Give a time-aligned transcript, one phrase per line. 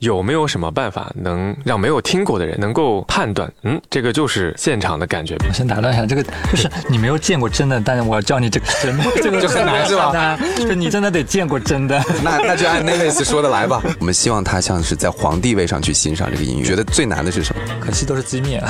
[0.00, 3.50] 有没有什么办法能让没有听过的人能够判断？
[3.62, 5.34] 嗯，这个就是现场的感觉。
[5.48, 6.22] 我先打断一下，这个
[6.52, 10.38] 就是你没有见过真的，但是我要教你这个真的， 这个就很难是吧？
[10.56, 11.98] 就是你真的得见过真的。
[12.22, 13.82] 那那就按 Navis 说的来吧。
[13.98, 16.64] 我们希望他像是在皇帝位上去欣赏这个音乐。
[16.64, 17.62] 觉得最难的是什么？
[17.80, 18.62] 可惜都是机面。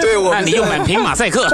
[0.00, 1.46] 对，我那你用满屏马赛克。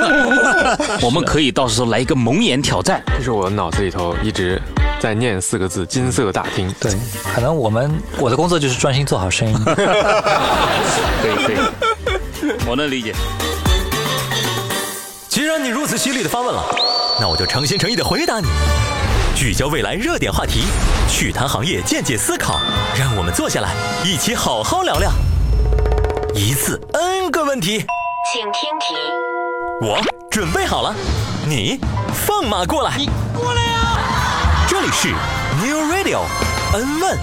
[1.03, 3.03] 我们可以到时候来一个蒙眼挑战。
[3.19, 4.61] 这是我脑子里头一直。
[4.99, 6.75] 在念四个字“金色大厅”。
[6.81, 6.93] 对，
[7.35, 9.55] 可能我们我的工作就是专心做好声音。
[9.65, 9.73] 可
[11.29, 11.57] 以可以，
[12.67, 13.15] 我能理解。
[15.29, 16.65] 既然你如此犀利的发问了，
[17.21, 18.47] 那我就诚心诚意的回答你。
[19.35, 20.63] 聚焦未来热点话题，
[21.11, 22.59] 趣谈行业见解思考，
[22.99, 25.13] 让我们坐下来一起好好聊聊。
[26.35, 27.85] 一次 N 个问题，
[28.33, 28.95] 请听题。
[29.83, 30.01] 我
[30.31, 30.95] 准备好了，
[31.47, 31.79] 你
[32.15, 32.97] 放马过来。
[32.97, 33.66] 你过来
[34.87, 36.21] 里是 New Radio
[36.73, 37.19] N 问，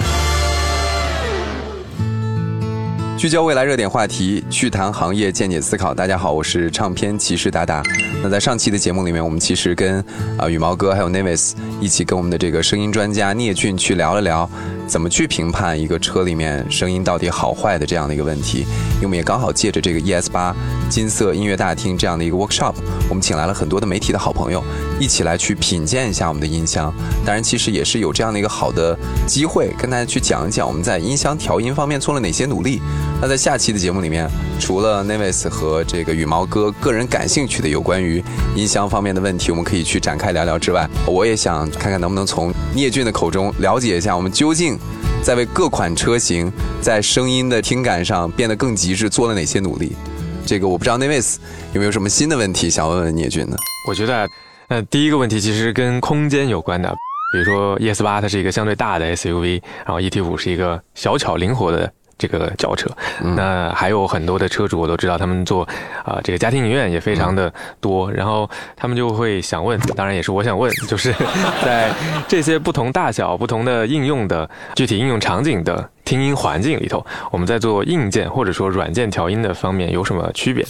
[3.18, 5.94] 聚焦未来热点话题，趣谈行业见解思考。
[5.94, 7.82] 大家好，我是唱片骑士达达。
[8.22, 10.04] 那在上期的节目里面，我们其实跟
[10.38, 14.50] 啊羽毛哥还有 Navis 一起跟我们的这个声音专家聂俊去聊了聊。
[14.86, 18.66] 怎么去评判一个车里面声音到底好坏的这样的一个问题？
[18.96, 20.54] 因为我们也刚好借着这个 ES 八
[20.94, 22.76] 金色音乐大厅这样的一个 workshop，
[23.10, 24.64] 我们请来了很多的媒体的好朋友，
[25.00, 26.94] 一起来去品鉴一下我们的音箱。
[27.26, 32.80] 当然，其实也是有这样的一个好的机会，跟大家去讲一讲我们在音箱调音方面做了哪些努力。
[33.20, 38.24] 那在下期的节目里面，除了 Navis 和这个羽毛哥个人感兴趣的有关于
[38.56, 44.78] 音箱方面的问题，我们可以去展开聊聊之外，我也想看看能不能从聂俊的口中了解一下我们究竟。
[45.24, 49.94] 在为各款车型在声音的听感上变得更极致做了哪些努力？
[50.46, 51.38] 这个我不知道 Navis
[51.74, 53.56] 有没有什么新的问题想问问聂俊呢？
[53.88, 54.28] 我觉得，
[54.68, 56.90] 呃，第一个问题其实跟空间有关的，
[57.34, 61.92] 比如说 ES 八它是一个相对大的 SUV，然后 ET 五是一个小巧灵活的。
[62.24, 62.90] 这个轿车，
[63.36, 65.68] 那还有很多的车主我都知道，他们做
[66.06, 71.14] 啊这个家庭影院也非常的多，然后他们就会想问，当然也是我想问，就是
[71.66, 71.92] 在
[72.26, 80.66] 这些不同大小、不同的应用的具体应用场景的听音环境里头，我们在做硬件或者说软件调音的方面有什么区别？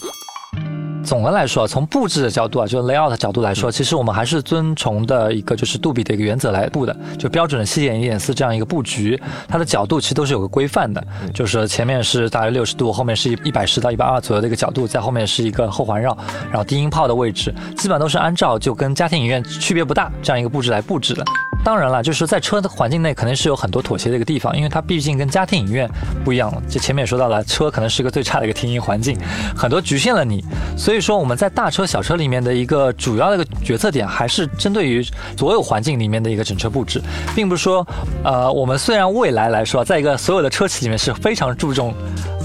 [1.04, 16.18] 总的来说，从布置的角度啊，就 layout 角度来说，其实我们还是遵从的一个就是杜比的一个原则来布的，就标准的七点一点四这样一个布局，它的角度其实都是有个规范的，就是前面是大约六十度，后面是一一百十到一百二左右的一个角度，在后面是一个后环绕，
[16.50, 21.24] 然后低音炮的位置，基本上都是按照就跟家庭影院区别不大这样一个布置来布置的。
[21.64, 25.90] 当然了，就是在车的环境内肯定是有很多妥协的一个地方，因为它毕竟跟家庭影院
[26.24, 26.54] 不一样。
[26.68, 29.18] 就前面也说到了，车可能是一个最差的一个听音环境，
[29.56, 30.44] 很多局限了你。
[30.78, 35.02] 所以说我们在大车小车里面的一个主要的一个决策点，还是针对于
[35.38, 37.02] 所有环境里面的一个整车布置，
[37.34, 37.88] 并不是说，
[38.24, 41.94] 呃，我们虽然未来来说，在一个所有的车企里面是非常注重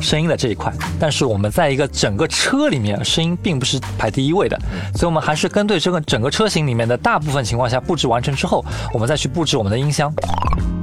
[0.00, 4.56] 声音的这一块，但是我们在一个整个车里面，声音并不是排第一位的。
[4.94, 8.64] 所以我们还是跟对这个整个车型里面的大部分情况下布置完成之后，
[8.94, 9.08] 我们。
[9.08, 10.12] 再去布置我们的音箱，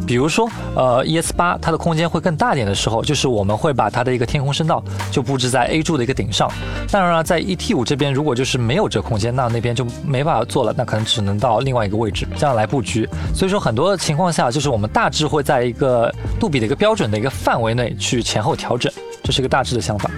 [0.06, 6.50] 比如说，呃，ES 八它的空间会更大点的时候，就是我们会把它的一个天空声道就布置在 A 柱的一个顶上。
[6.92, 13.10] 当然了，在 ET 五这边，如果就是没有这空间，那那边就没办法做了，那可能只能到另外一个位置，这样来布局。
[13.34, 18.92] 所以说，很多情况下，就是我们大致会在一个杜比的一个标准的一个范围内去前后调整，
[19.24, 20.10] 这是一个大致的想法。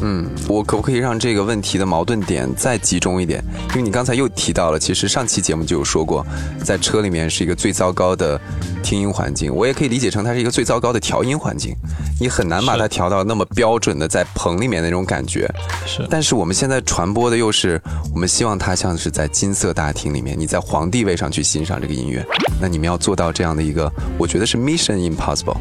[0.00, 3.42] 嗯，我可不可以让这个问题的矛盾点再集中一点？
[3.70, 6.24] 因为你刚才又提到了，其实上期节目就有说过，
[6.62, 8.40] 在车里面是一个最糟糕的
[8.82, 11.74] 听音环境，我也可以理解成它是一个最糟糕的调音环境。
[12.20, 15.48] 你很难把它调到那么标准的在棚里面那种感觉。
[15.86, 16.06] 是。
[16.10, 17.80] 但是我们现在传播的又是，
[18.12, 22.24] 我们希望它像是在金色大厅里面，你在皇帝位上去欣赏这个音乐。
[22.60, 25.56] 那你们要做到这样的一个，我觉得是 mission impossible。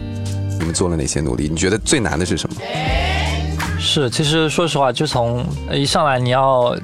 [0.60, 1.48] 你们做了哪些努力？
[1.48, 2.56] 你觉得最难的是什么？
[3.80, 6.76] 是，其实说实话，就从一上来你要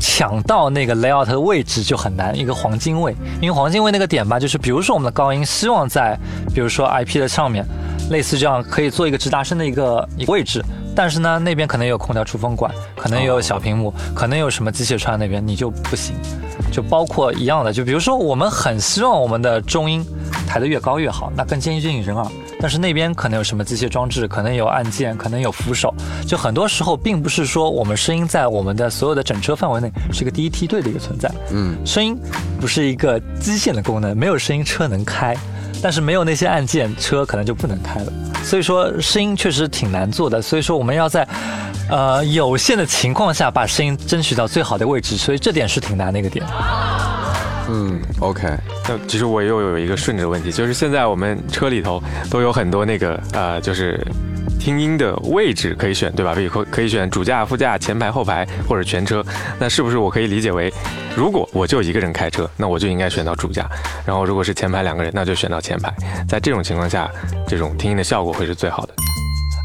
[0.00, 6.18] 抢到那个 layout 的位置就很难，一个黄金位，因为黄金位那个点吧，就是比如说我们的高音希望在，
[6.54, 7.64] 比如说 IP 的上面，
[8.10, 10.64] 类似这样可以做一个直达声的一个一个位置，
[10.96, 16.16] 但是呢，那边可能有空调出风管，可能有小屏幕，可能有什么机械串那边你就不行，
[16.72, 20.04] 就包括一样的，就比如说我们很希望我们的中音
[20.46, 22.26] 抬得越高越好，那更接近人耳。
[22.60, 25.94] 但是那边可能有什么机械装置，可能有按键，可能有扶手，
[26.26, 31.30] 就很多时候并不是说我们声音在我们的所有的整车范围内是一个第一梯队的一个存在。
[31.50, 32.18] 嗯，声音
[32.60, 35.36] 不是一个基线的功能，没有声音车能开，
[35.82, 38.12] 但是没有那些按键，车可能就不能开了。
[38.42, 41.26] 所以说声音确实挺难做的，所以说我们要在
[41.88, 46.44] 呃有限的情况下把声音争取到最好的位置，所以这点是挺难的一个点。
[47.70, 48.48] 嗯，OK，
[48.88, 54.00] 那其实我又有一个顺着的问题，就是现在我们车里头都有很多那个呃，就是
[54.58, 56.34] 听音的位置可以选，对吧？
[56.34, 59.22] 比如可可以选主驾、副驾、前排、后排或者全车。
[59.58, 60.72] 那是不是我可以理解为，
[61.14, 63.64] 如果我就一个人开车，那我就应该选到主驾；
[64.06, 65.94] 然后如果是前排两个人，那就选到前排。
[66.26, 67.10] 在这种情况下，
[67.46, 68.94] 这种听音的效果会是最好的。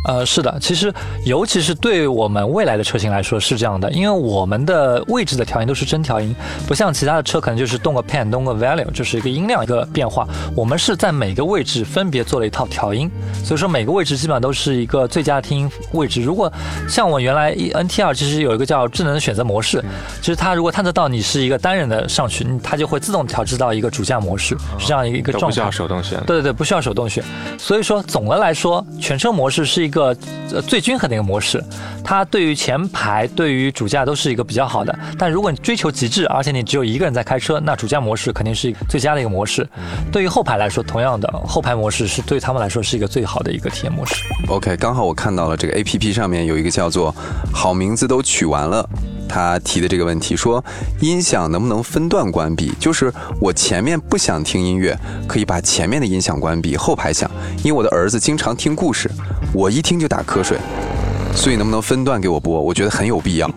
[0.06, 0.94] 呃，是的，其实
[1.26, 6.36] 尤其是对我们未来的车型来说是这样的，因为我们的位置的调音都是真调音，
[6.68, 10.28] 不像其他的车可能就是动个 pan 动个 value，就是一个音量一个变化。
[10.58, 13.10] 我们是在每个位置分别做了一套调音，
[13.46, 16.22] 所以说每个位置基本上都是一个最佳听音位置。
[16.22, 16.52] 如果
[16.90, 19.82] 像我原来 NTR 其实有一个叫智能选择模式，
[20.20, 25.48] 其实它如果探测到你是一个单人的上去，它就会自动调制到一个主驾模式，是这样一个状态。
[25.48, 26.22] 不需要手动选。
[26.26, 27.24] 对对对，不需要手动选。
[27.58, 29.93] 所以说总的来说，全车模式是一。
[29.94, 30.18] 一个
[30.52, 31.64] 呃最均衡的一个模式，
[32.04, 34.98] 它对于前排、对于主驾都是一个比较好的。
[35.20, 39.68] 但如果你追求极致，而且你只有一个人在开车，那主驾模式肯定是一个最佳的一个模式。
[40.12, 44.16] 对于后排来说，同样的后排模式是对他们来说是一个最好的一个体验模式。
[44.50, 47.14] OK，刚好我看到了这个 APP 上面有一个叫做
[47.54, 48.90] “好名字都取完了”，
[49.28, 50.64] 他提的这个问题说，
[51.00, 52.72] 音响能不能分段关闭？
[52.80, 54.98] 就是我前面不想听音乐，
[55.28, 57.30] 可以把前面的音响关闭，后排响。
[57.64, 59.10] 因为我的儿子经常听故事。
[59.54, 60.58] 我一听就打瞌睡，
[61.36, 62.60] 所以能不能分段给我播？
[62.60, 63.50] 我觉得很有必要。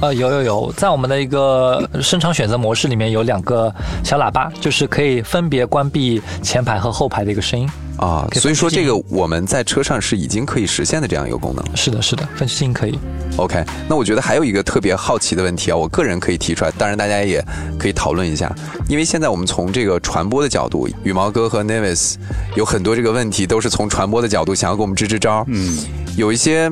[0.00, 3.72] 呃，有有有，在我们的一个声场选择模式里面有两个
[4.04, 7.68] 小喇叭，就是可以分别关闭前排和后排的一个声音。
[7.98, 11.76] 啊，所以说这个我们在车上是已经可以实现的这样一个功能。
[11.76, 12.98] 是的，是的，分区静音可以。
[13.36, 17.44] OK，那我觉得还有一个特别好奇的问题啊，我个人可以提出来，当然大家也
[17.78, 18.54] 可以讨论一下，
[18.88, 22.14] 因为现在我们从这个传播的角度，羽毛哥和 Nevis
[22.56, 25.44] 有很多这个问题都是从传播的角度想要给我们支支招。
[25.48, 25.78] 嗯，
[26.16, 26.70] 有一些。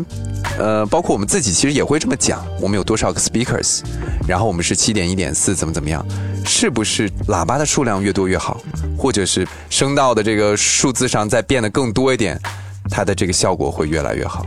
[0.58, 3.81] 呃，包括我们自己其实也会这么讲，我们有多少个 speakers，
[4.26, 6.05] 然后我们是七点一点四怎么怎么样，
[6.46, 8.58] 是不是喇叭的数量越多越好，
[8.96, 12.40] 或者是声道的这个数字上再变得更多一点，
[12.88, 14.46] 它的这个效果会越来越好。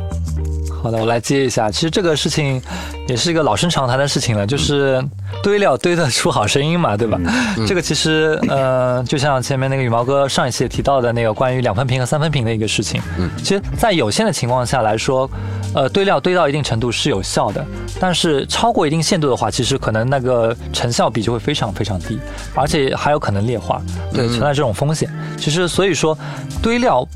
[0.84, 1.72] 好的，我来接一下。
[1.72, 2.62] 其实这个事情
[3.08, 5.02] 也是一个老生常谈的事情了，就是
[5.42, 7.18] 堆料堆得出好声音嘛，对吧？
[7.66, 13.02] 这个其实呃，就像前面那个羽毛哥上一期提到的那个关于两分频和三分频的一个事情。
[13.18, 15.30] 嗯，其实，在有限的情况下来说，
[15.74, 17.66] 呃，堆料堆到一定程度是有效的，
[17.98, 22.20] 但是超过一定限度的话，其实可能那个成效比就会非常非常低，
[22.54, 23.82] 而且还有可能劣化，
[24.12, 25.10] 对，存在这种风险。
[25.38, 26.18] 其实，所以说
[26.62, 27.08] 堆料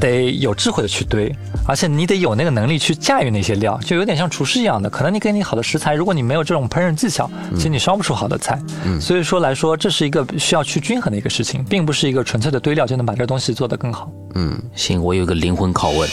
[0.00, 1.34] 得有智慧的去堆。
[1.68, 4.88] 而且你得有那个能力去驾驭那些料，就有点像厨师一样的。
[4.88, 8.60] 可能你给你好的食材，如果你没有这种烹饪技巧，其实你烧不出好的菜。
[9.00, 14.08] 所以说来说，这是一个需要去均衡的一个事情，并不是一个纯粹的堆料就能把这个东西做得更好。
[14.36, 16.08] 嗯，行，我有一个灵魂拷问：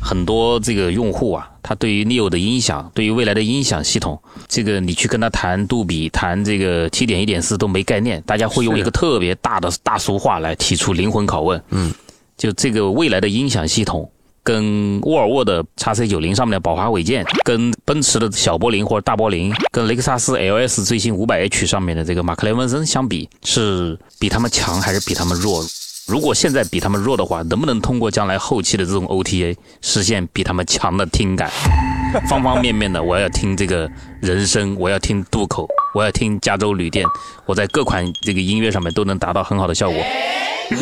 [0.00, 11.60] 很多这个用户啊，他对于 Neo 的音响，对于未来的音响系统，这个你去跟他谈杜比、谈这个七点一点四都没概念，大家会用一个特别大的大俗话来提出灵魂拷问。
[11.70, 11.92] 嗯。
[12.38, 14.10] 就这个未来的音响系统，
[14.42, 25.62] 跟沃尔沃的 x C 九零上面的宝华韦健，跟奔驰的小柏林或者大柏林，跟雷克萨斯 LS 最新五百 H 上面的这个马克雷文森相比，是比他们强还是比他们弱？
[26.08, 31.50] 如果现在比他们弱的话，能不能通过将来后期的这种 OTA 实现比他们强的听感？
[32.26, 33.86] 方方面面的，我要听这个
[34.22, 37.04] 人声，我要听渡口，我要听加州旅店，
[37.44, 40.02] 我在各款这个音乐上面都能达到很好的效果。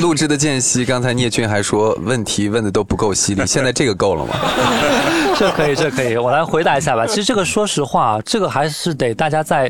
[0.01, 4.37] 录制的间隙，刚才聂俊还说问题问的都不够犀利，现在这个够了吗？
[5.37, 7.05] 这可以，这可以，我来回答一下吧。
[7.05, 9.69] 其实这个说实话，这个还是得大家在。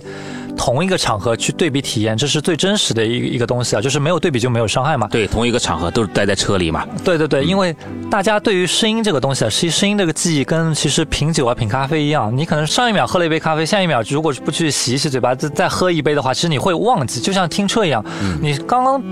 [0.57, 5.07] 同一个场合去对比体验，这是最真实的一一个东西啊，就是没有对比就没有伤害嘛。
[5.09, 6.85] 对，同一个场合都是待在车里嘛。
[7.05, 7.75] 对对对，因为
[8.11, 18.03] 大家对于声音这个东西啊，其实声音这个记忆跟其实品酒啊、品咖啡一样，你可能上一秒喝了一杯咖啡，下一秒如果不去洗一洗嘴巴，再再喝一杯的话，其实你会忘记，就像听车一样，
[18.41, 19.03] 你刚刚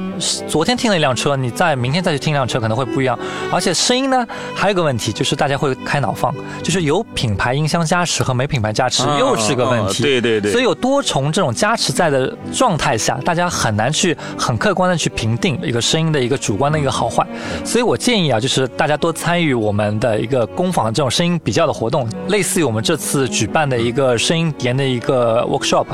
[0.48, 3.18] 昨天听了一辆车，你在明天再去听一辆车可能会不一样。
[3.52, 10.02] 而且声音呢，还有个问题就是大家会开脑放，就是有品牌音箱加持和没品牌加持又是个问题。
[10.02, 10.50] 对对对。
[10.50, 11.33] 所以有多重。
[11.34, 17.26] 这种加持在的状态下，大家很难去很客观的去评定一个声音的一个主观的一个好坏，
[17.64, 25.86] 所以我建议啊，就是大家多参与我们的一个工坊这种声音比较的活动，类似于我们这次举办的一个声音研的一个 workshop，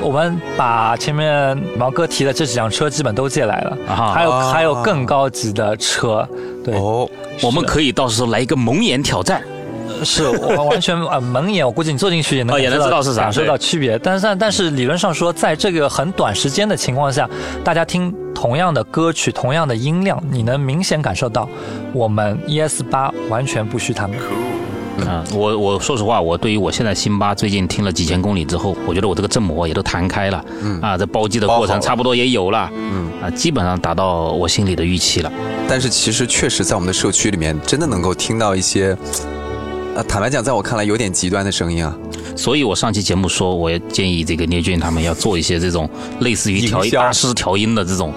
[0.00, 6.24] 我们把前面毛哥提的这几辆车基本都借来了，还有还有更高级的车，
[6.64, 6.78] 对，
[7.42, 9.42] 我们可以到时候来一个蒙眼挑战。
[10.04, 13.98] 是我完全呃蒙眼，我估计你坐进去也能也能知道是啥，感受到区别。
[13.98, 17.28] 但是但是理论上说，在这个很短时间的情况下，
[17.64, 21.48] 大家听同样的歌曲，同样的音量，你能明显感受到
[21.92, 24.16] 我们 ES 八完全不虚他们。
[25.06, 30.80] 啊，我我说实话，我对于我现在辛巴最近听了几千公里之后，我觉得我这个振膜也都弹开了，嗯。
[30.80, 33.10] 啊，这包机的过程差不多也有了，嗯。
[33.22, 35.30] 啊，基本上达到我心里的预期了。
[35.68, 38.96] 但是其实确实在我们的社区里面，真的能够听到一些，
[39.96, 41.96] 呃，坦白讲，在我看来有点极端的声音啊。
[42.36, 45.88] 所以我上期节目说，我也建议这个聂俊他们要做一些这种
[46.20, 48.12] 类似于调音大师调音的这种，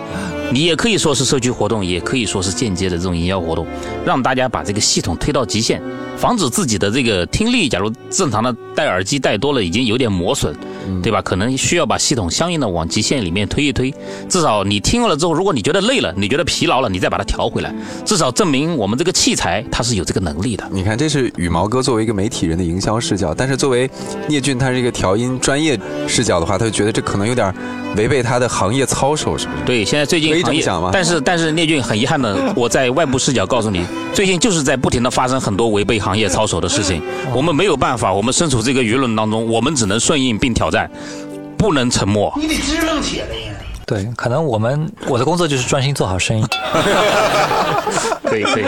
[0.52, 3.66] 你也可以说是社区活动，也可以说是间接的这种营销活动，
[4.06, 5.82] 让大家把这个系统推到极限，
[6.18, 10.54] 防止自己的这个听力，假如正常的戴耳机戴多了已经有点磨损，
[11.02, 11.22] 对吧？
[11.22, 13.94] 可能需要把系统相应的往极限里面推一推，
[14.28, 17.74] 至少你听了之后，如果你觉得累了，你觉得疲劳了，你再把它调回来，
[18.06, 20.68] 至少证明我们这个器材它是有这个能力的。
[20.72, 23.90] 你看，这是羽毛哥作为一个媒体人的营销视角，但是作为
[24.28, 27.54] 聂俊他是一个调音专业视角的话，他就觉得这可能有点
[27.96, 29.64] 违背他的行业操守，是不是？
[29.66, 37.02] 对，现在最近可以这行业吗，但是但是聂俊很遗憾的，我在外部视角告诉你，最近就是在不停的发生很多违背行业操守的事情，
[37.36, 40.90] 我们没有办法，我们身处这个舆论当中，我们只能顺应并挑战，
[41.58, 42.32] 不能沉默。
[42.38, 43.54] 你得支棱起来呀！
[43.86, 46.46] 对，可能我们我的工作就是专心做好声音。
[48.24, 48.66] 可以可以，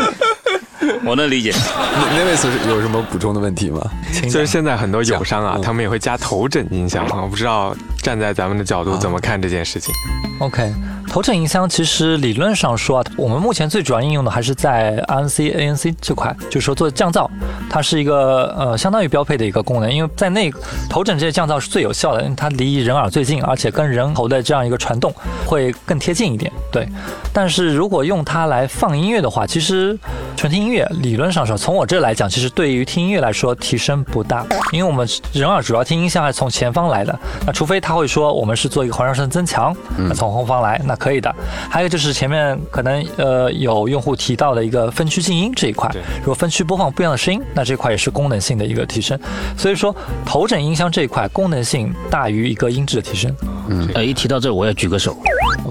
[1.06, 1.54] 我能理解。
[1.54, 3.80] 那那位是有什么补充的问题吗？
[4.24, 9.94] 就是现在很多友商啊他们也会加头枕音响啊，我不知道站在咱们的角度怎么看这件事情。
[10.40, 10.74] OK，
[11.12, 17.30] 头枕音箱其实理论上说啊，我们目前最主要应用的还是在 RNC、ANC 这块，就是说做降噪，
[17.70, 20.50] 它是一个呃相当于标配的一个功能，因为在那
[20.90, 25.14] 头枕这些降噪是最有效的，因为它离人耳最近，而且跟人头的这样一个传动
[25.46, 26.50] 会更贴近一点。
[26.72, 26.88] 对，
[27.34, 30.00] 但是如果用它来放音乐的话，其实
[30.38, 41.34] 纯听音乐理论上说，从我这来讲，其实对于听音乐来说提升不大，因为我们人耳主要听音箱还是从前方来的，那除非他会说我们是做一个环绕声增强，那从后方来那可以的。
[41.68, 45.90] 还有就是前面可能呃有用户提到的一个分区静音这一块，
[46.20, 49.20] 如果分区播放不一样的声音，那这块也是功能性的一个提升。
[49.58, 53.36] 所以说头枕音箱这一块功能性大于一个音质的提升。
[53.68, 55.18] 嗯呃，一提到这，我要举个手。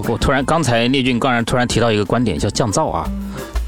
[0.09, 3.07] 我突然刚才聂俊刚然突然提到一个观点，叫降噪啊，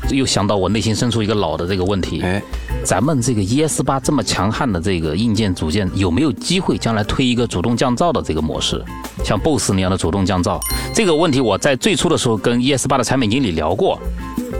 [0.09, 2.21] 又想到我内心深处一个老的这个问题。
[2.21, 2.41] 哎，
[2.83, 8.83] 咱们这个 ES 八这么强悍的这个硬件组件，有没有机会将来推一个主动降噪的这个模式，
[9.23, 10.59] 像 BOSS 那样的主动降噪？
[10.93, 13.97] 这个问题我在最初的时候跟 ES 八的产品经理聊过，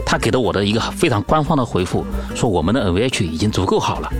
[0.06, 2.04] 他给的我的一个非常官方的回复，
[2.34, 4.10] 说我们的 NVH 已经足够好了，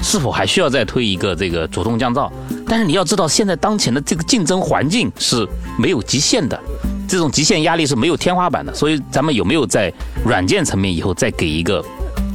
[0.00, 2.28] 是否还需要再推一个这个主动降噪？
[2.66, 5.46] 但是你要知道，现在当前的这个竞争环境是
[5.78, 6.58] 没有极限的。
[7.08, 9.92] 这种极限压力是没有天花板的，所以咱们有没有在
[10.24, 11.84] 软件层面以后再给一个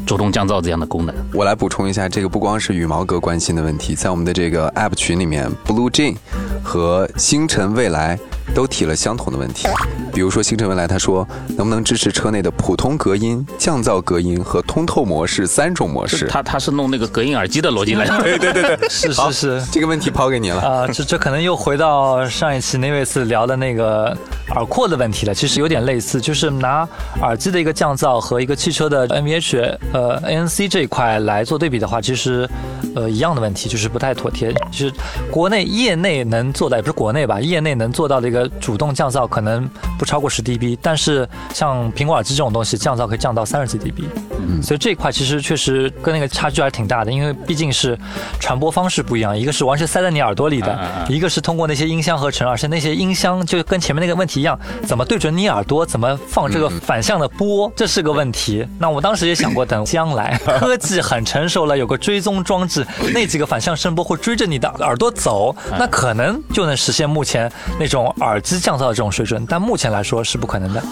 [0.08, 1.14] 主动降噪这样的功能？
[1.34, 6.16] 我来补充一下，这个不光是羽毛哥关心的问题，在我们的这个 App 群里面，Blue Jane
[6.64, 8.18] 和星辰未来
[8.56, 9.68] 都提了相同的问题。
[10.14, 16.26] 比如说星辰未来他说，能不能支持车内的普通隔音、降噪隔音和通透模式三种模式？
[16.28, 19.64] 他他是弄那个隔音耳机的逻辑来， 对对对对， 是是是。
[19.74, 20.62] 这个问题抛给你了。
[20.62, 24.18] 啊、这这可能又回到上一期那位次聊的那个
[24.58, 25.34] 耳廓的问题了。
[25.34, 26.88] 其实有点类似，就是拿
[27.22, 32.50] 耳机的一个降噪和一个汽车的 NVH 呃 ANC 这一块来做对比的话，其实
[32.96, 34.52] 呃一样的问题，就是不太妥帖。
[34.72, 34.92] 其实
[35.32, 44.06] 国内业内能做到，也不是国内吧，业内能做到的一个主动降噪可能不超过十 dB，但是像苹果耳机这种东西，降噪可以降到三十几 dB
[44.40, 44.62] 嗯。
[44.64, 47.98] 所以这一块其实确实跟那个差距还是挺大的，因为毕竟是
[48.40, 54.47] 传播方式不一样，一个是完全塞在你耳朵里的，一个是通过那些音箱合成，而且那些音箱就跟前面那个问题一样，
[54.86, 58.68] 怎么对准你耳朵，怎么放这个反向的波，这是个问题。
[58.78, 70.84] 那我当时也想过，等 将来科技很成熟了，有个追踪装置，那几个反向声波会追着你的耳朵走，那可能就能实现目前那种耳机降噪的这种水准，但目前来说是不可能的。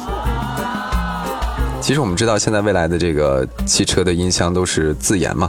[1.81, 5.47] 其实我们知道，现在未来的这个汽车的音箱都是自研嘛，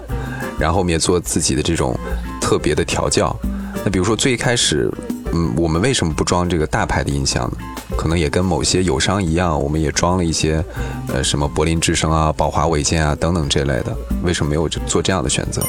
[0.58, 1.98] 然后我们也做自己的这种
[2.40, 3.34] 特别的调教。
[3.82, 4.92] 那比如说最一开始，
[5.32, 7.56] 嗯，我们为什么不装这个大牌的音箱呢？
[7.96, 10.64] 可能也跟某些友商一样，我们也装了一些，
[11.08, 13.96] 呃，什么柏林之声啊、宝华伟健啊等等这类的。
[14.22, 15.62] 为什么没有做这样的选择？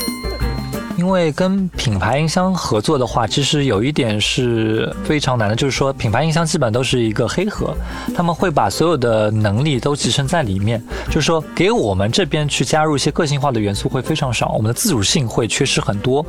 [0.98, 7.72] 因为跟品牌音箱合作的话，其实有一点是非常难的，就是说品牌音箱基本都是一个黑盒，
[8.16, 16.26] 他们会把所有的能力都集成在里面，就是说给我们这边去加入一些个性化的元素会非常少，我们的自主性会缺失很多，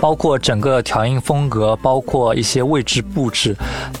[0.00, 3.54] 包括整个调音风格，包括一些位置布置。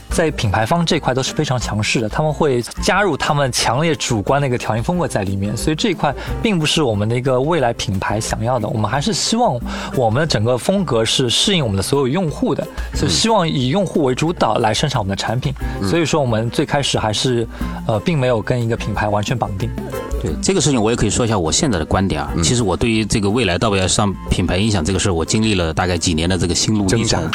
[0.08, 8.66] 在品牌方这块都是非常强势的，他们会加入他们强烈主观的一个调音风格在里面，所以这一块并不是我们的一个未来品牌想要的。
[8.66, 9.60] 我们还是希望
[9.94, 15.52] 我们的整个风格是适应我们的所有用户的，所以希望以用户为主导来生产我们的产品。
[15.82, 17.46] 所以说，我们最开始还是
[17.86, 19.70] 呃，并没有跟一个品牌完全绑定。
[20.22, 22.32] 对这个事情，我也可以说一下我现在的观点啊。
[22.42, 27.28] 其实我对于这个未来到不要上品牌音响这个事儿，我经历了大概几年的这个心路历程。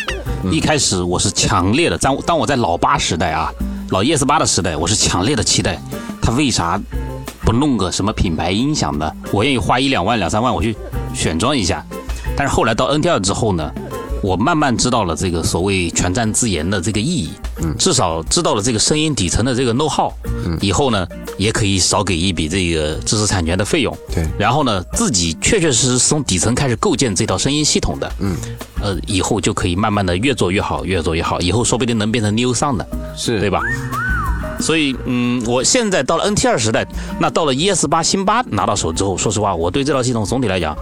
[0.51, 3.51] 一开始我是强烈的，当当我在老八时代啊，
[3.91, 5.79] 老 ES 八的时代，我是强烈的期待，
[6.21, 6.81] 他为啥
[7.41, 9.11] 不弄个什么品牌音响呢？
[9.31, 10.75] 我愿意花一两万、两三万我去
[11.13, 11.85] 选装一下。
[12.41, 13.71] 但是后来到 NT 二之后呢，
[14.23, 17.29] 我慢慢知道了这个所谓全站自研的这个意义，
[17.61, 20.11] 嗯，至少知道了这个声音底层的这个 know how，
[20.43, 21.07] 嗯，以后呢
[21.37, 28.35] 也可以少给一笔这个知识产权的费用，对，然后呢自己确确实实从底层开始构建这套声音系统的，嗯，
[28.81, 33.39] 呃，以后就可以慢慢的越做越好，越做越好，以后说不定能变成 New Sound 的，是。
[33.39, 33.61] 对吧？
[34.59, 36.87] 所以，嗯，我现在到了 NT 二时代，
[37.19, 40.75] 那到了 ES 八新八拿到手之后，说实话，我对这套系统总体来讲，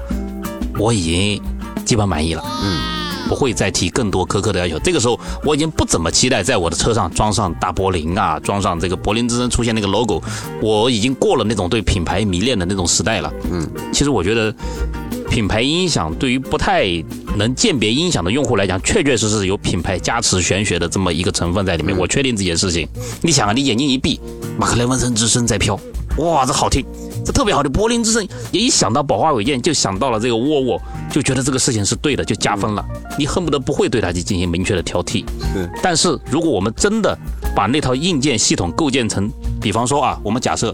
[0.80, 1.42] 我已经
[1.86, 2.42] 基本满意了。
[2.64, 2.99] 嗯，
[3.30, 4.84] 不会再提更多苛刻的要求。
[4.84, 10.22] 这个时候，我已经不怎么期待在我的车上装上大柏林啊，装上这个柏林之声出现那个 logo。
[10.62, 13.32] 我已经过了那种对品牌迷恋的那种时代了。
[13.52, 14.54] 嗯，其实我觉得。
[15.30, 16.88] 品牌音响对于不太
[17.38, 21.96] 能鉴别音响的用户来讲，确确实实有品牌加持玄学的这么一个成分在里面。
[21.96, 22.88] 我确定这件事情。
[23.22, 24.20] 你想啊，你眼睛一闭，
[24.58, 25.80] 马克雷文森之声在飘，
[26.18, 26.84] 哇，这好听，
[27.24, 27.72] 这特别好听。
[27.72, 32.86] 柏林之声也一想到宝华韦健，就想到了这个沃沃，就觉得这个事情是对的，就加分了。
[33.18, 35.26] 你恨不得不会对它去进行明确的挑剔。
[35.54, 35.70] 是。
[35.82, 37.18] 但是如果我们真的
[37.56, 39.30] 把那套硬件系统构建成，
[39.62, 40.74] 比方说啊，我们假设。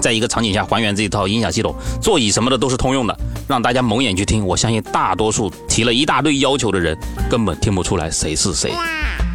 [0.00, 3.14] 在一个场景下还原这一套音响系统，座椅什么的都是通用的，
[3.46, 4.42] 让大家蒙眼去听。
[4.46, 6.96] 我相信大多数提了一大堆要求的人
[7.28, 8.72] 根本听不出来谁是谁。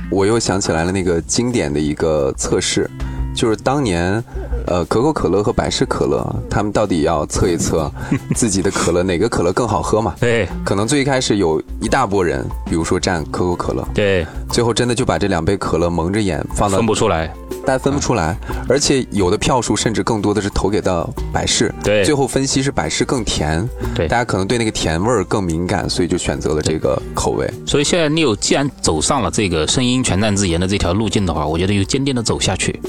[0.10, 2.89] 我又想起来了那个经典的一个测试，
[3.35, 4.23] 就是当年，
[4.65, 7.91] 呃，可口可乐和百事可乐，他们到底要测一测
[8.33, 10.15] 自己的可乐哪个可乐更好喝嘛？
[10.19, 17.31] 对，可能最一开始有一大波人，比如说站可口可乐，对，最后真的就把这两杯可乐蒙着眼放到分不出来。
[17.65, 18.38] 大家分不出来，
[18.69, 21.74] 而且有的票数甚至更多的是投给到百事。
[21.84, 23.67] 对，最后分析是百事更甜。
[23.95, 27.51] 对，大家可能对那个甜味儿更敏感，所以就选择了这个口味。
[27.65, 32.79] 所以现在 New 既然走上了这个声音全站自研的这条路径的话，我觉得又坚定的走下去，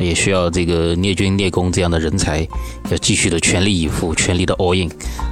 [0.00, 2.40] 也需要这个聂军、聂工这样的人才，
[2.90, 4.90] 要继续的全力以赴、全力的 all in。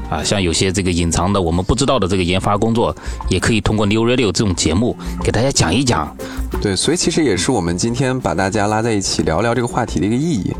[0.08, 2.94] 啊，像有些这个隐藏的我们不知道的这个研发工作，
[3.28, 6.14] 也可以通过 New Radio 这种节目给大家讲一讲。
[6.62, 10.54] 对，所以其实也是我们今天把大家拉在一起聊聊这个话题的一个意义。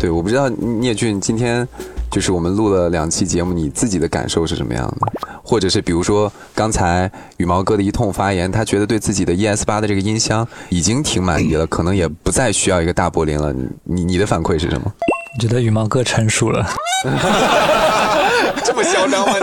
[0.00, 1.66] 对，我不知道聂俊今天
[2.10, 5.06] 就是我们录了两期节目，你自己的感受是什么样的？
[5.44, 13.54] 或者是比如说刚才羽毛哥的一通发言，他觉得对自己的 ES 八的这个音箱已经挺满意了，可能也不再需要一个大柏林了。
[13.84, 14.92] 你你的反馈是什么？
[15.36, 16.68] 我觉得羽毛哥成熟了。
[18.64, 19.34] 这么嚣张吗？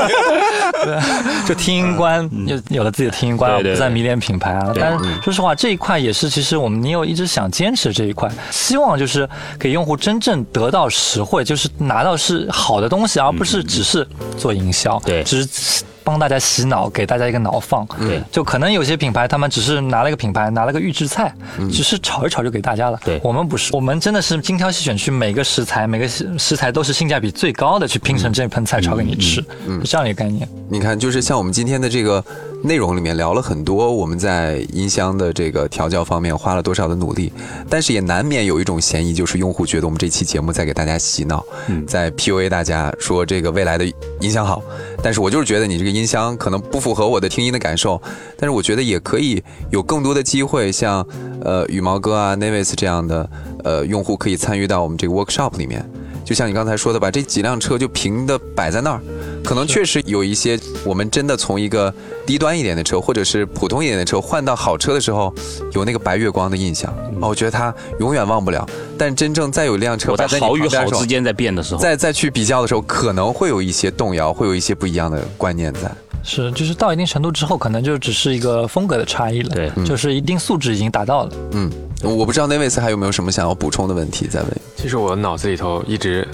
[0.84, 1.00] 对，
[1.48, 4.72] 就听音官有有了自己的听音官，不再迷恋品牌啊。
[4.76, 9.28] 但是说实话，这一块也是其实我们你有一直想坚持这一块，希望就是
[9.60, 15.00] 给用户真正得到实惠，就是拿到是好的东西，而不是只是做营销。
[15.06, 15.84] 对，只是。
[16.04, 17.86] 帮大家洗脑，给大家一个脑放。
[18.00, 21.34] 对，就可能有些品牌，他们只是拿了一个品牌，拿了个预制菜，
[21.72, 23.00] 只是炒一炒就给大家了。
[23.04, 29.44] 对，我们不是，我们真的是精挑细选，去每个食材，每个食材都是性价比最高的，去拼成这盆菜炒给你吃。
[29.68, 30.48] 嗯，这样一个概念。
[30.70, 32.24] 你看，就是像我们今天的这个
[32.64, 37.32] 内容里面聊了很多，我们在音箱的这个调教方面花了多少的努力，
[37.70, 41.44] 但是也难免有一种嫌疑，就是用户觉得我们这期节目在给大家洗脑，
[41.86, 43.86] 在 PUA 大家说这个未来的
[44.22, 44.62] 音箱好。
[45.04, 48.02] 但是我就是觉得你这个音箱可能不符合我的听音的感受，
[48.38, 51.06] 但是我觉得也可以有更多的机会，像
[51.42, 53.30] 呃羽毛哥啊、Navis 这样的
[53.64, 55.90] 呃用户可以参与到我们这个 workshop 里面。
[56.32, 59.02] 就像你刚才说的，把这几辆车就平的摆在那儿，
[59.44, 61.94] 可能确实有一些我们真的从一个
[62.26, 65.34] 低端一点的车，或者是普通一点的车换到好车的时候，
[65.74, 66.90] 有那个白月光的印象
[67.20, 68.66] 哦，我觉得它永远忘不了。
[68.98, 75.92] 但真正再有一辆车在好与好之间在变的时候，再再去比较的时候，可能会有一些动摇，会有一些不一样的观念在。
[76.24, 79.50] 是，就是到一定程度之后，可能就只是一个风格的差异了。
[79.56, 81.32] 对，就是一定素质已经达到了。
[81.52, 81.72] 嗯。
[82.04, 84.58] 我不知道那位斯还有没有什么想要补充的问题在问。
[84.76, 86.28] 其实我脑子里头一直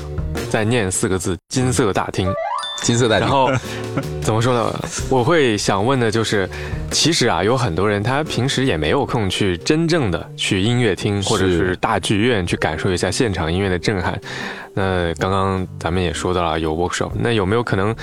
[0.50, 2.34] 在念四个字：金色大厅。
[2.82, 3.28] 金色大厅。
[3.28, 3.52] 然后
[4.22, 4.80] 怎么说呢？
[5.10, 6.50] 我会想问的就是，
[6.92, 14.20] 其实啊，有很多人他平时也没有空去真正的去音乐厅或者是大剧院去感受一下现场音乐的震撼。
[14.74, 17.96] 那刚刚咱们也说到了有 workshop，那有没有可能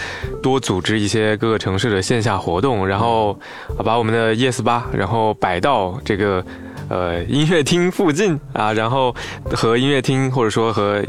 [0.43, 3.39] 多组织一些各个城市的线下活动，然后
[3.85, 6.45] 把我们的 yes 吧然后摆到这个。
[6.88, 9.14] 呃音乐厅附近啊，然后
[9.53, 11.03] 和音乐厅或者说和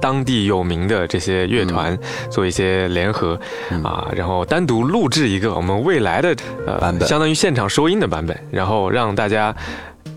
[0.00, 1.96] 当地有名的这些乐团
[2.30, 3.38] 做一些联合
[3.82, 6.34] 啊，然后单独录制一个我们未来的
[6.66, 9.54] 呃版本相当于现场收音的版本，然后让大家。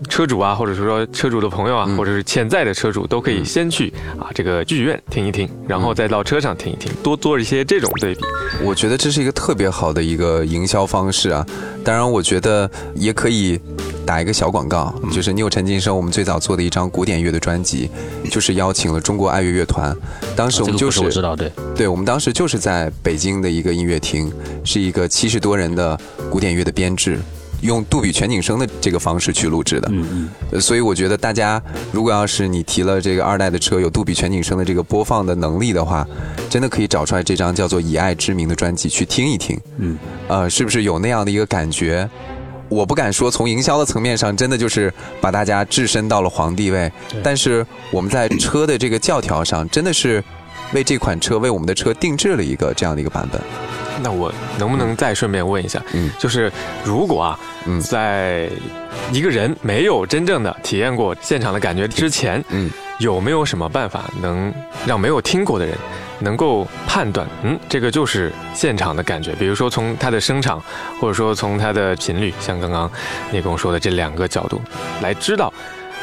[0.08, 8.20] 车主啊，或者是说车主的朋友啊，或者是潜在的车主，都可以先去啊这个剧院听一听，然后再到车上听一听，多做一些这种对比。
[8.62, 11.46] 我觉得这是一个特别好的一个营销方式啊。
[11.84, 13.58] 当然，我觉得也可以
[14.04, 17.90] 打一个小广告，就是《New 陈金生》我们最早做的一张古典乐的专辑，
[18.30, 19.96] 就是邀请了中国爱乐乐团。
[20.36, 24.32] 当时我们就是我知道，对，对，我们当时就是在北京的一个音乐厅，
[24.64, 25.98] 是一个七十多人的
[26.30, 27.18] 古典乐的编制。
[27.62, 31.60] 用杜比全景声的这个方式去录制的，嗯嗯，所以我觉得大家
[31.92, 36.06] 如果要是你提了这个二代的车有杜比全景声的这个播放的能力的话，
[36.48, 42.08] 真的可以找出来这张叫做《以爱之名》的专辑去听一听，嗯，呃，是不是有那样的一个感觉？
[42.68, 46.90] 我不敢说从营销的层面上真的就是把大家置身到了皇帝位，
[47.22, 50.22] 但是我们在车的这个教条上真的是
[50.72, 53.40] 为这款车为我们的车定制了一个这样的一个版本。
[54.02, 56.52] 那我能不能再顺便问一下，嗯，就是
[56.84, 58.50] 如果啊，嗯，在
[59.10, 64.52] 一个人没有真正的体验过现场的感觉之前，嗯，有没有什么办法能
[64.86, 65.74] 让没有听过的人
[66.18, 69.32] 能够判断，嗯，这个就是现场的感觉？
[69.36, 70.62] 比如说从它的声场，
[71.00, 72.90] 或者说从它的频率，像刚刚
[73.30, 74.60] 你跟我说的这两个角度
[75.00, 75.50] 来知道。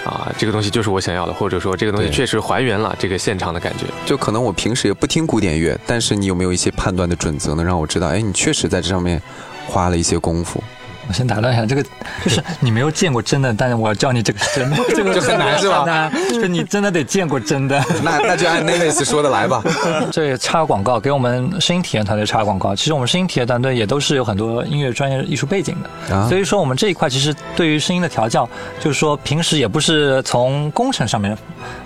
[0.06, 3.86] 啊，这个东西就是我想要的，或者说这个东西确实还原了这个现场的感觉。
[4.06, 9.22] 就可能我平时也不听古典乐，但是你有没有一些判断的准则，能让我知道，哎，你确实在这上面
[9.68, 10.62] 花了一些功夫。
[11.08, 11.84] 我先打断一下，这个
[12.24, 16.12] 就是你没有见过真的，但是我要教你这个是真的， 这个就很难是吧？
[16.32, 17.84] 就你真的得见过真的。
[18.04, 19.62] 那那就按 Navis 说的来吧。
[20.12, 22.76] 这插广告，给我们声音体验团队插广告。
[22.76, 25.76] 其实我们声音体验团队也都是有很多音乐专业艺术背景
[26.10, 28.48] 的，所以说我们这一块其实对于声音的调教，
[28.80, 31.38] 就是说平时也不是从工程上面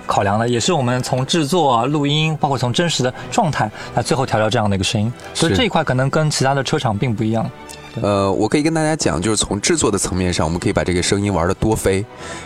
[0.05, 5.11] 考量的，也是我们从制作、录音，包括从真实的状态来最后调教这样的一个声音。
[5.33, 7.49] 所以这一块可能跟其他的车厂并不一样。
[8.01, 12.05] 呃，我可以跟大家讲，就是从制作的层面上，我们可以把这个声音玩的多飞，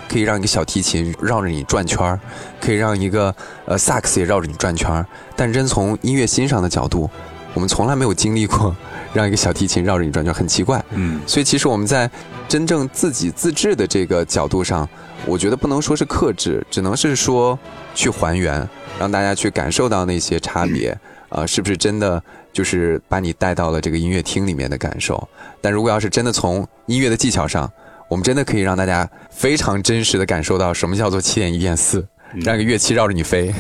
[0.10, 2.20] 可以让一个小提琴绕着你转圈儿，
[2.60, 3.34] 可以让一个
[3.66, 5.06] 呃萨克斯也绕着你转圈儿。
[5.36, 7.10] 但真从音乐欣赏的角度，
[7.54, 8.76] 我们从来没有经历过
[9.14, 10.84] 让一个小提琴绕着你转圈，很奇怪。
[10.92, 12.10] 嗯，所以其实我们在
[12.48, 14.88] 真正自己自制的这个角度上，
[15.26, 17.58] 我觉得不能说是克制，只能是说
[17.94, 18.68] 去还原，
[19.00, 20.98] 让大家去感受到那些差别。
[21.30, 22.22] 啊，是不是真的
[22.54, 25.28] 就是把你带到了这个音乐厅里面的感受？
[25.62, 27.72] 但如果要是真的从音乐的技巧上，
[28.10, 33.54] 我们真的可以让大家非常真实的感受到什么叫做七点一点四，让个乐器绕着你飞。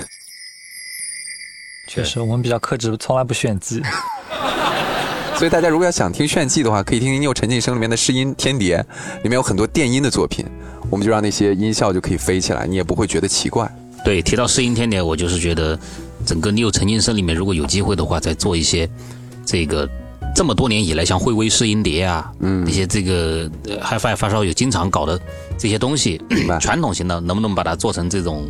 [1.87, 3.81] 确实，我们比较克制，从来不炫技。
[5.35, 8.77] 所以大家如果要想听炫技的话，可以听听《有陈静生》里面的试音天碟，
[9.23, 10.45] 里面有很多电音的作品，
[10.89, 13.69] 我们就让那些音效就可以飞起来，你也不会觉得奇怪。
[14.05, 15.79] 对，提到试音天碟，我就是觉得。
[16.31, 18.89] 整个 New 陈金声里面，如果有机会的话，再做一些
[19.45, 19.85] 这个
[20.33, 23.49] 这么多年以来，像惠威试音碟啊，嗯，一些这个
[23.83, 25.19] HiFi 发烧友经常搞的
[25.57, 26.21] 这些东西，
[26.61, 28.47] 传统型的，能不能把它做成这种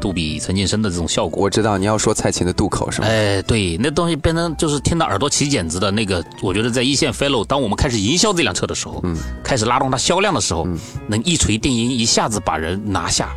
[0.00, 1.42] 杜比陈金声的这种效果？
[1.42, 3.06] 我知道你要说蔡琴的渡口是吗？
[3.06, 10.66] 哎，对，那东西变成就是听到耳朵起茧子的那个，我觉得在一线 Fellow，当我们开始营销这辆车的时候，嗯，开始拉动它销量的时候，
[11.06, 13.28] 能一锤定音，一下子把人拿下。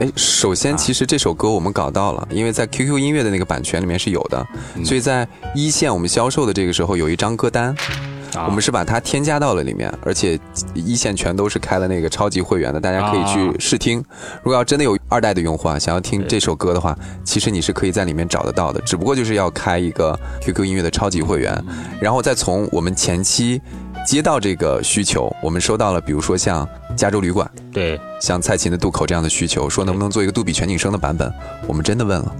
[0.00, 4.44] 哎，首先，其实这首歌我们搞到了，因为在 QQ 音乐的那个版权里面是有的，
[4.84, 7.72] 所以在一线我们销售的这个时候有一张歌单，
[8.46, 10.36] 我们是把它添加到了里面，而且
[10.74, 13.98] 一线全都是开了那个超级会员的，大家可以去试听。
[14.42, 21.64] 如果要真的有二代的用户啊，想要听这首歌的话，其实你是可以在里面找得到的，只不过就是要开一个 QQ 音乐的超级会员，
[22.00, 23.60] 然后再从我们前期。
[24.04, 31.32] 接到这个需求，我们收到了，比如说像加州旅馆，对，像蔡琴的渡口这样的需求，说能不能做一个杜比全景声的版本？
[31.66, 32.34] 我们真的问了，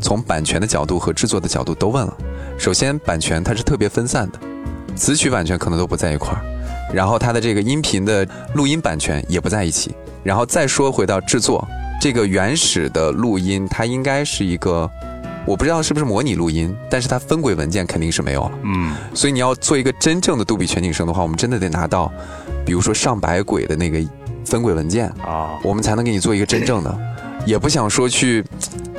[0.00, 2.16] 从版权的角度和制作的角度都问了。
[2.56, 4.38] 首先，版权它是特别分散的，
[4.94, 6.40] 词曲版权可能都不在一块儿，
[6.94, 11.66] 然后它的这个音频的录音版权也不在一起，然后再说回到制作，
[12.00, 14.88] 这个原始的录音它应该是一个。
[15.48, 18.52] 我不知道是不是模拟录音，但是它分轨文件肯定是没有了。
[18.64, 22.12] 嗯，所以你要做一个真正的杜比全景声的话，我们真的得拿到，
[22.66, 23.98] 比如说上百轨的那个
[24.44, 26.98] 分轨文件啊，我们才能给你做一个真正的。
[27.46, 28.44] 也不想说去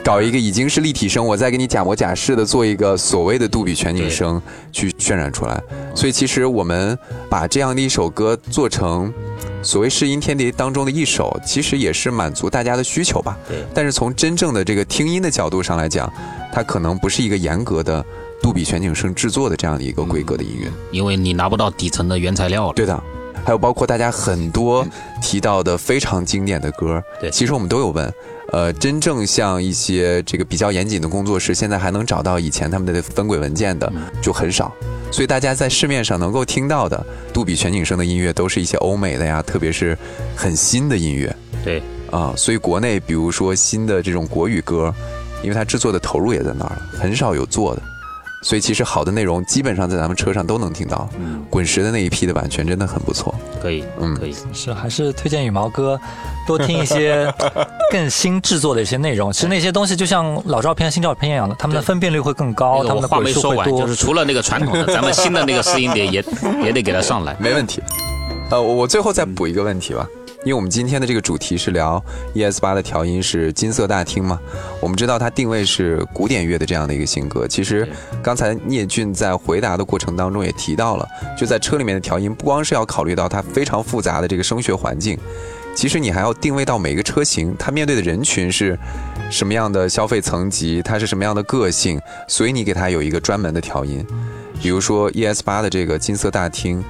[0.03, 5.61] 搞一个已经是立体声，我再给你假模假式的做一个所谓的杜比全景声去渲染出来。
[5.93, 6.97] 所以其实我们
[7.29, 9.13] 把这样的一首歌做成。
[9.61, 13.37] 所谓试音天碟当中的一首，其实也是满足大家的需求吧。
[13.45, 13.57] 对。
[13.73, 16.09] 但是从真正的这个听音的角度上来讲，
[16.51, 18.05] 它可能不是一个严格的
[18.41, 22.73] 杜比全景声制作的这样的一个规格的音乐，因为你拿不到底层的原材料了。
[22.73, 23.03] 对的。
[23.45, 24.85] 还有包括大家很多
[25.21, 28.13] 提到的非常经典的歌，对其实我们都有问。
[28.51, 34.73] 呃，真正像一些这个比较严谨的工作室，现在还能找到以前他们的分轨文件的就很少，
[35.09, 39.97] 所以大家在市面上能够听到的杜比全景声的音乐，都是一些欧美的呀，特别是
[40.35, 41.33] 很新的音乐
[41.63, 41.81] 对，
[42.11, 42.33] 啊。
[42.35, 44.93] 所以国内比如说新的这种国语歌，
[45.41, 47.81] 因为它制作的投入也在那儿了，很少有做的。
[48.41, 51.09] 所以其实好的内容基本上在咱们车上都能听到。
[51.19, 53.35] 嗯，滚石的那一批的版权真的很不错。
[53.61, 54.33] 可以，嗯可以。
[54.53, 55.99] 是还是推荐羽毛哥
[56.47, 57.29] 多听一些
[57.91, 59.29] 更新制作的一些内容。
[59.33, 63.81] 其实那些东西就像老照片、新照片一样的，他们的分辨率会更高，他们的话没说完，数会多。
[63.81, 66.23] 就是除了那个传统的，咱们新的那个试音碟也
[66.63, 67.35] 也得给它上来。
[67.41, 67.83] 没问题。
[68.51, 70.07] 呃，我我最后再补一个问题吧，
[70.45, 72.01] 因为我们今天的这个主题是聊
[72.33, 74.39] ES 八的调音是金色大厅嘛，
[74.79, 77.45] 我们知道它定位是古典乐的这样的一个性格。
[77.45, 77.85] 其实
[78.23, 81.05] 刚才聂俊在回答的过程当中也提到了，
[81.37, 85.17] 就在车里面的调音，不光是要考虑到它非常复杂的这个声学环境，
[85.75, 88.79] 其实你还要定位到每个车型，它面对的人群是
[89.29, 91.99] 什么样的消费层级，它是什么样的个性，
[92.29, 94.05] 所以你给它有一个专门的调音。
[94.61, 96.81] 比如说 ES 八的这个金色大厅，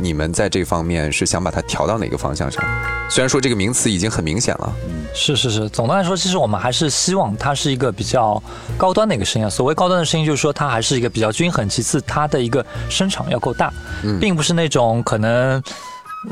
[0.00, 2.62] 你们在这方面是想把它调到哪个方向上？
[3.08, 8.42] 虽然说这个名词已经很明显了，嗯是是是，总的来说，其实我们还是希望它是一个比较
[8.76, 9.50] 高端的一个声音啊。
[9.50, 13.72] 所谓高端的声音，就是说它还是一个比较均衡，其次它的一个声场要够大，
[14.20, 15.62] 并不是那种可能。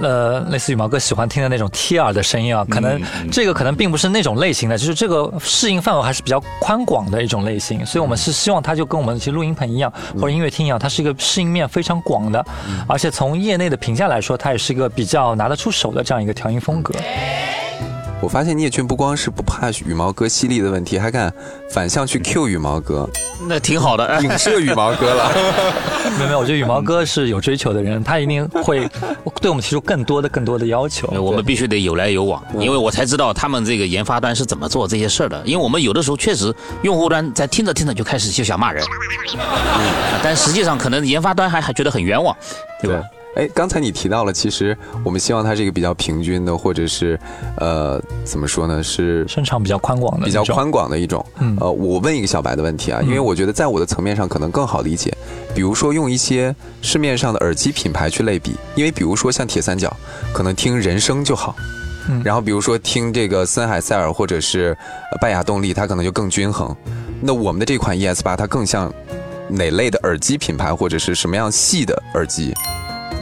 [0.03, 12.44] 呃，类似羽毛哥喜欢听的那种贴耳的声音啊，可能这个可能并不是那种类型的，就是这个适应范围还是比较宽广的一种类型，所以我们是希望它就跟我们一些录音棚一样，或者音乐厅一样，它是一个适应面非常广的，
[12.88, 16.92] 而且从业内的评价来说，它也是一个比较拿得出手的这样一个调音风格。
[18.22, 21.33] 我发现聂俊不光是不怕羽毛哥犀利的问题，还敢
[21.70, 23.09] 反向去 Q 羽毛哥，
[23.46, 24.20] 那挺好的。
[24.22, 25.31] 影射羽毛哥了。
[26.18, 28.88] 没 有没有，我觉得羽毛哥是有追求的人，他一定会
[29.40, 31.07] 对我们提出更多的更多的要求。
[31.20, 35.40] 我们必须得有来有往，因为我才知道他们这个研发端是怎么做这些事儿的。
[35.44, 36.52] 因为我们有的时候确实
[36.83, 38.83] 用户端在听着听着就开始就想骂人，
[39.35, 42.35] 嗯但实际上可能研发端还还觉得很冤枉，
[42.81, 43.02] 对吧？
[43.37, 47.18] 哎，刚才你提到了，其实我们希望它是一个比较平均的，或者是
[47.59, 50.42] 呃，怎么说呢，是声场比较宽广的，比较。
[50.44, 51.25] 宽广的一种。
[51.38, 55.14] 嗯呃，我问一个小白的问题啊，因为我觉得在我的层面上可能更好理解，
[55.55, 59.94] 比如说用一些市面上的耳机品牌去类比，因为比如说像铁三角，
[60.33, 61.55] 可能听人声就好。
[62.09, 64.77] 嗯然后比如说听这个森海塞尔或者是
[65.11, 66.75] 呃拜亚动力，它可能就更均衡。
[67.20, 68.92] 那我们的这款 ES 八，它更像
[69.49, 72.55] 哪类的耳机品牌，或者是什么样系的耳机？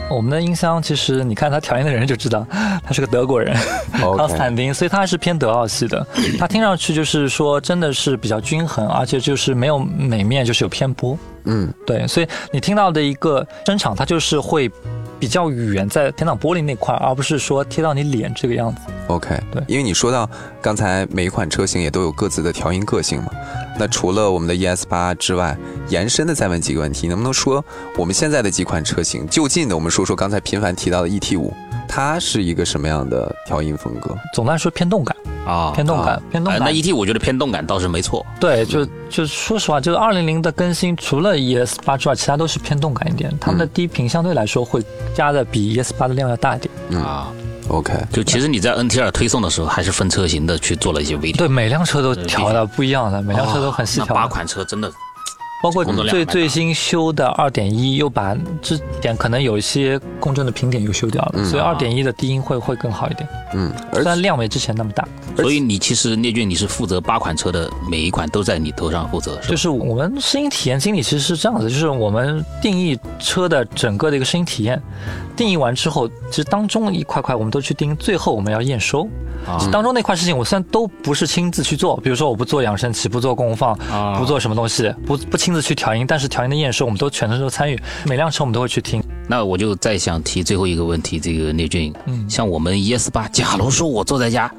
[0.09, 2.45] 我们的音箱其实你看他调音的人就知道，
[2.83, 3.55] 他是个德国人
[3.99, 6.05] 康斯坦丁，所以他还是偏德奥系的。
[6.37, 11.17] 他听上去就是说真的是比较均衡，而且就是没有哪面就是有偏颇。
[11.45, 14.71] 嗯，对，所以你听到的一个声场，它就是会
[15.19, 18.81] 比较远在天挡玻璃那块，而不是说贴到你脸这个样子。
[19.07, 20.29] OK，对因为你说到
[20.61, 23.29] 刚才每一款车型也都有各自的调音个性嘛，
[23.77, 25.55] 那除了我们的 ES 八之外，
[25.89, 27.63] 延伸的再问几个问题，能不能说
[27.97, 31.53] 我们现在的几款车型，就近的我们说说刚才频繁提到的 ET 五，
[31.87, 34.15] 它是一个什么样的调音风格？
[34.33, 36.61] 总的来说偏动感，啊偏动感，偏动感。
[36.61, 38.25] 哎那 ET 我觉得偏动感倒是没错。
[38.39, 43.31] 对，就就说实话，就是二零零的更新，除了 ES 八之外，其他都是偏动感一点。
[43.39, 47.01] 他们的低频相对来说会加的比 ES 八的量要大一点。
[47.01, 47.31] 啊
[47.69, 51.39] ，OK，就其实你在 NT 二推送的时候，还是分车型的去做了一些微调。
[51.39, 54.27] 对，每辆车都调的不一样的，每辆车都很细那八。
[54.27, 54.91] 款车真的
[55.65, 65.07] 包括最最新修的二点一，又把之前可能有一些共振的频点又修掉了，嗯所以二点一的低音会会更好一点，嗯，而虽然量没之前那么大。
[65.37, 69.49] 所以你其实聂俊你是负责八款车的每一款都在你头上负责，是？
[69.49, 74.81] 就是我们声音体验经理其实是这样子，就是我们定义车的整个的一个声音体验，
[75.35, 79.07] 定义完之后，其实当中一块块我们都去盯，最后我们要验收。
[79.45, 89.01] 啊当中那块事情我虽然都不是亲自去做，比如说我不做扬声器，不做功放，啊不做什么东西，不不亲自去调音，但是调音的验收我们都全程都参与，每辆车我们都会去听。
[89.27, 94.51] 那我就再想提最后一个问题，这个聂俊，嗯像我们 ES 八，假如说我坐在家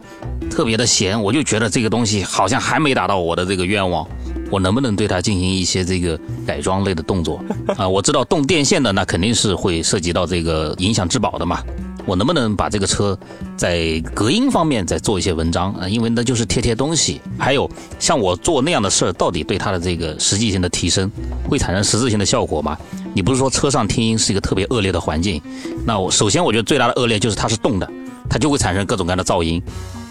[0.50, 4.09] 特别的闲，我就觉得这个东西好像还没达到我的这个愿望，
[4.50, 7.38] 我能不能对它进行一些这个改装类的动作
[7.76, 7.87] 啊？
[7.87, 11.62] 我知道动电线的那肯定是会涉及到这个影响质保的嘛。
[12.07, 13.19] 我能不能把这个车
[13.57, 15.88] 在隔音方面再做一些文章啊？
[15.88, 17.21] 因为那就是贴贴东西。
[17.37, 21.11] 还有像我做那样的事儿，到底对它的这个实际性的提升
[21.49, 22.79] 会产生实质性的效果吗？
[23.12, 25.42] 你不是说车上听音是一个特别恶劣的环境？
[25.85, 27.90] 那我首先我觉得最大的恶劣就是它是动的，
[28.31, 29.61] 它就会产生各种各样的噪音。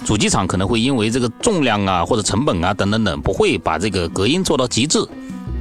[0.04, 5.00] 主机厂可能会因为这个重量啊或者成本啊等等等，不会把这个隔音做到极致，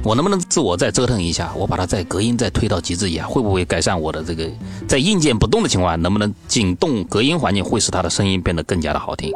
[0.05, 1.51] 我能不能自我再折腾一下？
[1.55, 4.47] 我把它再隔音再推到极致一下，会不会改善我的这个
[4.87, 9.31] 在硬件不动的情况下，能不能仅动隔音环境会使它的声音变得更加的好听？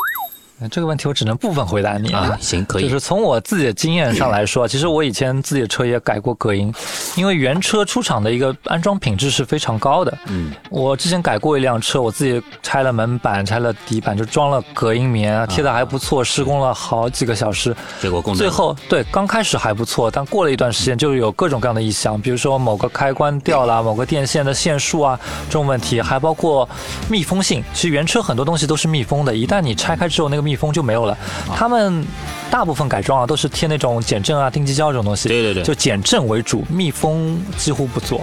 [0.61, 2.83] 那这个问题我只能部分回答你啊，行，可以。
[2.83, 6.73] 就是从我自己的经验上来说，其实我以前自己的车也改过隔音，
[7.15, 10.17] 因为原车出厂的一个安装品质是非常高的。
[10.27, 17.73] 嗯，我之前改过一辆车，我自己拆了门板、拆了底板，就装了隔音棉，贴的还不错，施工了好几个小时。
[18.01, 25.17] 结果最后对刚开始还不错，但过了一段时间就有各种各样的异响，比如说某个开关掉了，某个电线的线束啊
[25.47, 26.67] 这种问题，还包括
[27.09, 27.63] 密封性。
[27.73, 31.15] 其实原车很多东西都是密封的，一旦你拆开之后，那个密封就没有了。
[31.55, 32.03] 他们
[32.49, 35.29] 大部分改装啊，都是贴那种减震啊、定基胶这种东西。
[35.29, 38.21] 对对对，就减震为主，密封几乎不做。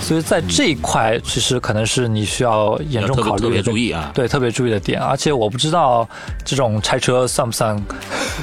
[0.00, 4.12] 所以在这一块，其实可能是你需要严重考虑、特别注意啊。
[4.14, 5.00] 对，特别注意的点。
[5.00, 6.08] 而且我不知道
[6.44, 7.76] 这种拆车算不算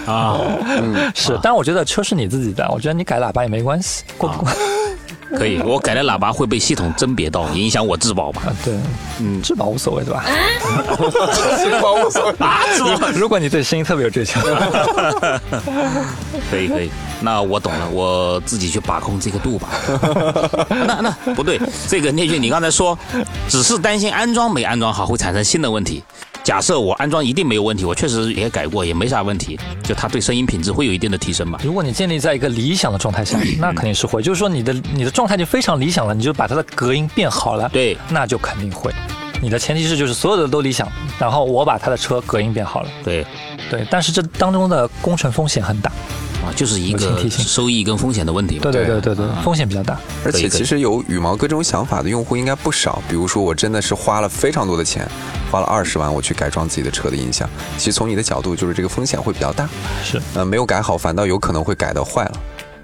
[0.05, 0.37] 啊？
[1.15, 4.03] 是，但我觉得车是你自己的，我觉得你改喇叭也没关系。
[4.17, 4.51] 过不过？
[5.37, 8.41] 可以，我改的喇叭会被系统甄别到，影响我质保吧？
[8.63, 8.73] 对，
[9.19, 10.25] 嗯，质保无所谓，对吧？
[11.57, 13.09] 质保无所谓啊，质保。
[13.11, 14.39] 如果你对声音特别有追求，
[16.49, 16.89] 可以可以，
[17.21, 19.69] 那我懂了，我自己去把控这个度吧。
[20.69, 22.97] 那那不对，这个聂俊，你刚才说
[23.47, 26.03] 只是担心安装没安装好会产生新的问题。
[26.43, 31.59] 假设我安装一定没有问题，我确实也改过，也没啥问题，就它对声音品质会有一定的提升嘛。
[31.63, 34.21] 如果你建立在一个理想的状态下，那肯定是会。
[34.21, 38.91] 就是说你的你的状态就非常理想了，你就把它的隔音变好了，对，那就肯定会。
[39.41, 40.87] 你的前提是就是所有的都理想，
[41.19, 43.25] 然后我把他的车隔音变好了，对，
[43.69, 43.85] 对。
[43.89, 45.91] 但是这当中的工程风险很大。
[46.43, 48.57] 啊，就是一个收益跟风险的问题。
[48.59, 49.99] 对对对对对，风险比较大。
[50.25, 53.01] 而且其实有羽毛哥这种想法的用户应该不少。
[53.07, 55.07] 比如说，我真的是花了非常多的钱，
[55.51, 57.49] 花了二十万，我去改装自己的车的音响。
[57.77, 59.69] 其实从你的角度，就是这个风险会比较大。
[60.03, 60.21] 是。
[60.33, 62.33] 呃，没有改好，反倒有可能会改的坏了。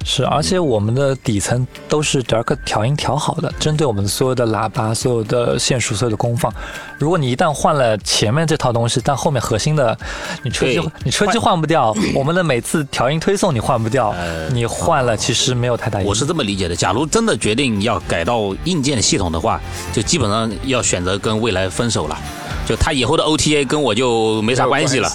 [0.06, 6.52] 是，而且我们的底层都是 Dark 调音调好的，针对我们所有的喇叭、所有的线束、所有的功放。
[6.98, 9.98] 如果你一旦换了前面这套东西，但后面核心的
[10.44, 14.16] 你车机你车机换不掉，我们的每次调音推送你换不掉，
[14.52, 16.08] 你换了其实没有太大意义。
[16.08, 19.60] 我是这么理解的，假如真的决定要改到硬件系统的话，
[19.92, 22.18] 就基本上要选择跟未来分手了，
[22.66, 25.12] 就他以后的 OTA 跟我就没啥关系了。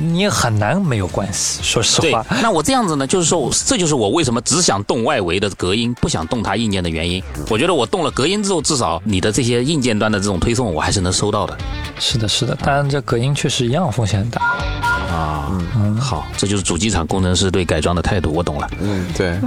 [0.00, 2.24] 你也很难没有关系，说实话。
[2.42, 7.22] 那我这样子呢，就是说，这就是我为什么只想动外围的隔音，不想动它硬件的原因。
[7.48, 11.56] 我觉得我动了隔音之后，至少你的这些硬件端的这种推送，我还是能收到的。
[11.98, 14.40] 是的，是的，但这隔音确实一样风险很大。
[15.16, 18.68] 啊，嗯，好，这就是主机厂工程师对改装的态度，我懂了。
[18.80, 19.38] 嗯，对。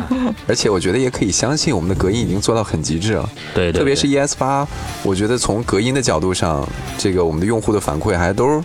[0.47, 3.29] 而且我觉得也可以相信，我们的隔音已经做到很极致了。
[3.53, 4.67] 对，特别是 ES 八，
[5.03, 8.63] 我觉得从隔音的角度上，这个我们的用户的反馈还都是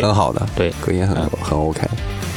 [0.00, 0.46] 很好的。
[0.54, 1.80] 对，隔音很很 OK。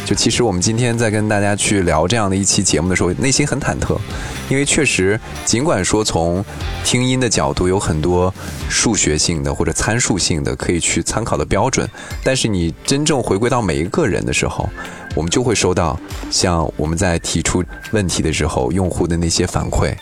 [0.08, 4.00] 就其实我们今天在跟大家去聊这样的一期节目的时候，内心很忐忑，
[4.48, 6.44] 因为确实，尽管说从
[6.86, 8.34] 听音的角度有很多
[8.70, 11.86] 数学性的或者参数性的可以去参考的标准，
[12.24, 14.70] 但是你真正回归到每一个人的时候，
[15.14, 16.00] 我们就会收到
[16.32, 19.94] 像我们在提出问题的时候，用户的那些反馈，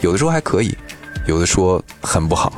[0.00, 0.76] 有的时候还可以，
[1.28, 2.52] 有的说很不好。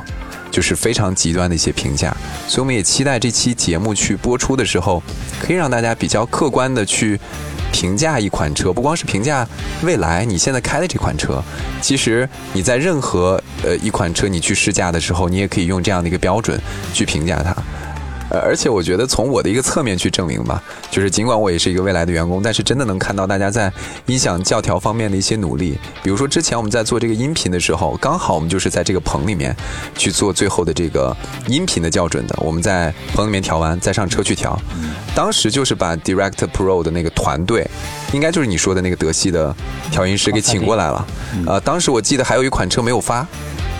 [0.55, 2.15] 就是非常极端的一些评价，
[2.47, 5.03] 所以我们也期待这期节目去播出的时候，
[5.37, 7.19] 可以让大家比较客观的去
[7.73, 9.45] 评价一款车，不光是评价
[9.83, 11.43] 未来你现在开的这款车，
[11.81, 16.57] 其实你在任何呃一款车你去试驾的时候，你也可以用这样的一个标准
[16.93, 17.53] 去评价它。
[18.35, 23.71] 呃，而且我觉得从我的一个侧面去证明吧，就是尽管我也是一个未来的员工，但是真的能看到大家在
[24.07, 25.77] 音响校调方面的一些努力。
[26.03, 29.55] 比如说之前我们在做这个音频的时候，刚好我们就是在这个棚里面
[29.97, 31.15] 去做最后的这个
[31.47, 32.35] 音频的校准的。
[32.39, 34.59] 我们在棚里面调完，再上车去调。
[35.15, 37.65] 当时就是把 Direct Pro 的那个团队，
[38.11, 39.55] 应该就是你说的那个德系的
[39.91, 41.07] 调音师给请过来了。
[41.47, 43.25] 呃，当时我记得还有一款车没有发。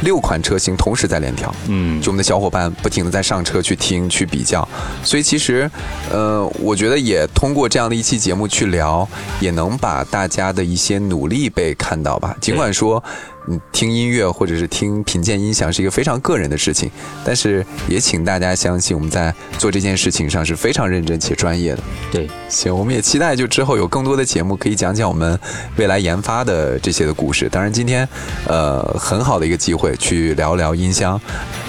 [0.06, 4.66] 六款车型同时在联调，嗯，就我们的小伙伴不停的在上车去听去比较，
[5.04, 5.70] 所以其实，
[6.10, 9.06] 呃，我觉得也通过这样的一期节目去聊，
[9.42, 12.38] 也能把大家的一些努力被看到吧。
[12.40, 13.04] 尽管说。
[13.04, 13.35] 嗯，
[13.72, 16.90] 听音乐或者是听品鉴音响是一个非常个人的事情，
[17.24, 21.84] 但是也请大家相信我们在做这件事情上是非常认真且专业的。
[22.12, 25.40] 对，行，我们也期待就之后有更多的节目可以讲讲我们
[25.76, 27.48] 未来研发的这些的故事。
[27.50, 28.08] 当然，今天
[28.48, 31.20] 呃很好的一个机会去聊聊音箱，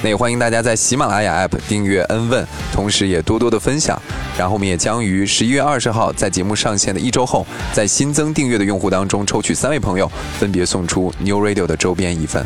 [0.03, 4.01] 那也欢迎大家在喜马拉雅 APP 订阅恩问，同时也多多的分享。
[4.39, 11.66] 然后我们也将于十一月二十号在节目上线的一周后，在新增订阅的用户当中抽取三位朋友，分别送出 New Radio。
[11.67, 12.45] 的周边一份，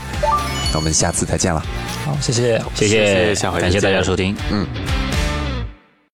[0.73, 1.63] 那我们下次再见了。
[2.05, 4.67] 好，谢谢，谢谢，感谢大家收听，嗯。